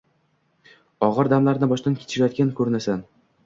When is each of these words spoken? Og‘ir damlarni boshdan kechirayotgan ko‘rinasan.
Og‘ir 1.09 1.31
damlarni 1.35 1.71
boshdan 1.75 2.01
kechirayotgan 2.03 2.53
ko‘rinasan. 2.61 3.09